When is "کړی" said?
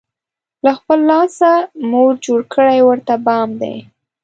2.53-2.79